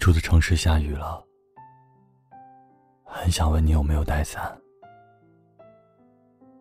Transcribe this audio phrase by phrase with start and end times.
[0.00, 1.22] 住的城市下雨了，
[3.04, 4.58] 很想问你有没有带伞，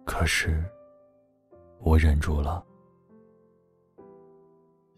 [0.05, 0.61] 可是
[1.79, 2.61] 我忍住了，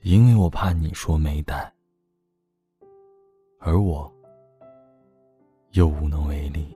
[0.01, 1.71] 因为我怕你说没带，
[3.59, 4.12] 而我
[5.73, 6.76] 又无能为力，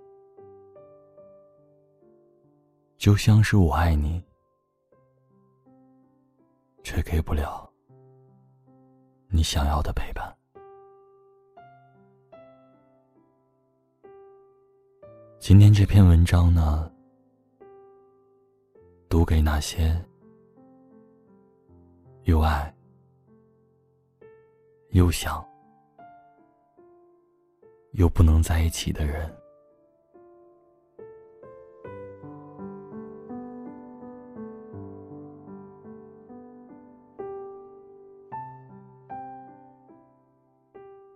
[2.95, 4.23] 就像是我爱你，
[6.83, 7.67] 却给不了
[9.29, 10.31] 你想要的陪伴。
[15.37, 16.91] 今天这篇文章呢，
[19.07, 19.95] 读给那些
[22.23, 22.73] 又爱
[24.89, 25.45] 又想
[27.91, 29.31] 又不能在一起的人。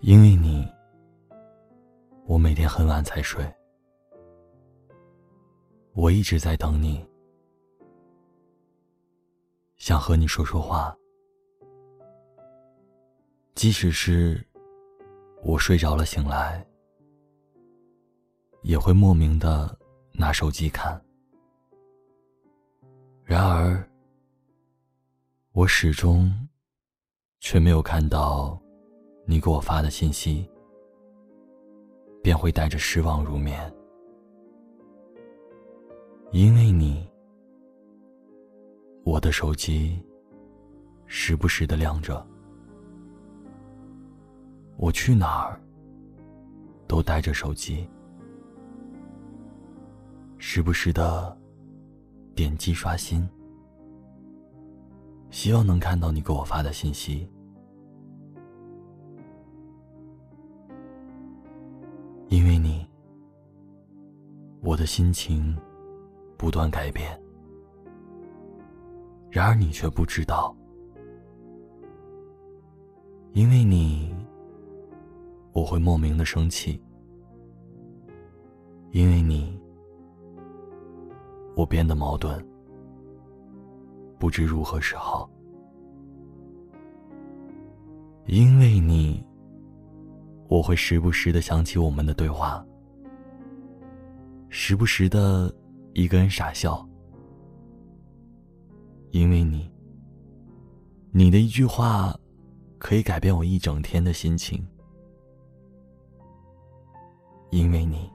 [0.02, 0.66] 因为你，
[2.26, 3.44] 我每天很晚才睡。
[6.10, 7.06] 我一直在等你，
[9.78, 10.98] 想和你说说话。
[13.54, 14.44] 即使是
[15.44, 16.66] 我睡着了醒来，
[18.64, 19.78] 也会莫名的
[20.12, 21.00] 拿手机看。
[23.24, 23.88] 然而，
[25.52, 26.34] 我始终
[27.40, 28.60] 却没有看到
[29.28, 30.50] 你给我发的信息，
[32.24, 33.72] 便会带着失望入眠。
[36.32, 37.10] 因为你，
[39.04, 40.00] 我的手机
[41.08, 42.24] 时不时的亮着，
[44.78, 45.60] 我去哪儿
[46.88, 47.90] 都带着手机，
[50.38, 51.36] 时不时的
[52.36, 53.28] 点击刷新，
[55.32, 57.28] 希望能看到你给我发的信息。
[62.28, 62.88] 因为你，
[64.62, 65.58] 我的心情。
[66.40, 67.22] 不断改变，
[69.30, 70.56] 然而你却不知道，
[73.34, 74.16] 因为你，
[75.52, 76.80] 我会莫名的生气；
[78.92, 79.60] 因为你，
[81.58, 82.42] 我变得矛盾，
[84.18, 85.30] 不知如何是好；
[88.28, 89.22] 因为你，
[90.48, 92.66] 我会时不时的想起我们的对话，
[94.48, 95.54] 时不时的。
[95.94, 96.88] 一个人傻笑，
[99.12, 99.70] 因为你，
[101.12, 102.18] 你的一句话，
[102.78, 104.66] 可以改变我一整天的心情。
[107.50, 108.10] 因为你，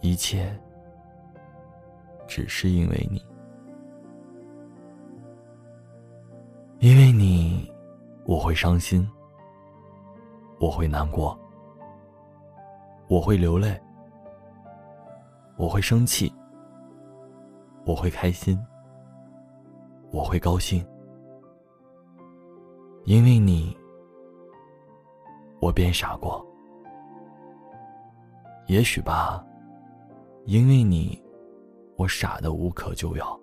[0.00, 0.52] 一切
[2.26, 3.24] 只是因为你，
[6.80, 7.72] 因为你，
[8.24, 9.08] 我会伤心，
[10.58, 11.38] 我会难过，
[13.06, 13.80] 我会流泪。
[15.56, 16.32] 我会生气，
[17.86, 18.58] 我会开心，
[20.10, 20.84] 我会高兴，
[23.04, 23.76] 因为你，
[25.60, 26.44] 我变傻过。
[28.66, 29.46] 也许吧，
[30.46, 31.22] 因为你，
[31.96, 33.38] 我傻的无可救药。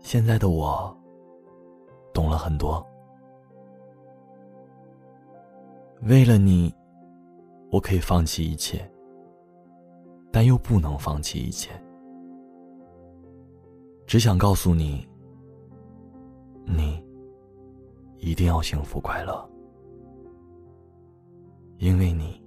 [0.00, 0.94] 现在的我，
[2.12, 2.84] 懂了很多。
[6.02, 6.74] 为了你，
[7.72, 8.88] 我可以放弃一切。
[10.30, 11.70] 但又不能放弃一切，
[14.06, 15.06] 只想告诉你，
[16.64, 17.02] 你
[18.18, 19.50] 一定要幸福快乐，
[21.78, 22.40] 因为你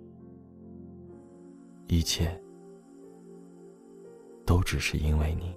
[1.87, 2.39] 一切
[4.45, 5.55] 都只是因为你。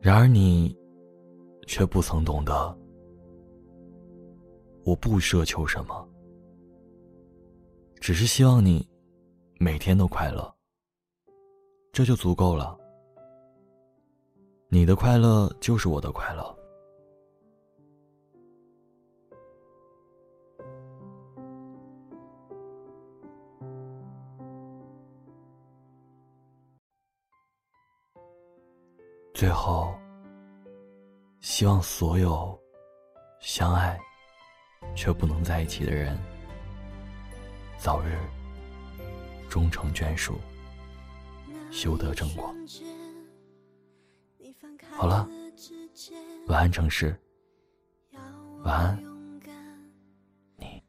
[0.00, 0.76] 然而你
[1.66, 2.78] 却不曾懂得，
[4.84, 6.08] 我不奢求什么。
[8.06, 8.88] 只是希望你
[9.58, 10.54] 每天都快乐，
[11.92, 12.78] 这就足够了。
[14.68, 16.56] 你的快乐就是我的快乐。
[29.34, 29.92] 最后，
[31.40, 32.56] 希望所有
[33.40, 33.98] 相爱
[34.94, 36.16] 却不能在一起的人。
[37.78, 38.18] 早日
[39.48, 40.40] 终成眷属，
[41.70, 42.54] 修得正果。
[44.96, 45.28] 好了，
[46.48, 47.16] 晚安城市，
[48.64, 49.02] 晚安，
[50.56, 50.82] 你。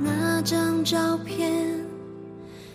[0.00, 1.84] 那张照片，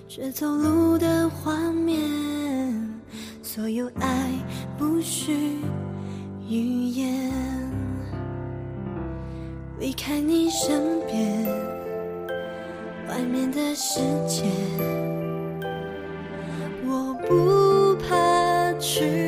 [0.08, 3.02] 却走路的画面，
[3.42, 4.32] 所有爱
[4.78, 5.60] 不需
[6.48, 7.23] 语言。
[9.84, 10.82] 离开你身
[11.12, 11.46] 边
[13.10, 14.00] 外面的世
[14.30, 14.44] 界。
[16.86, 19.23] 我不怕去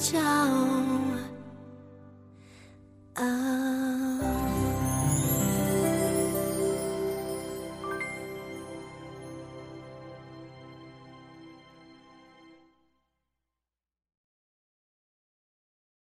[0.00, 0.59] 桥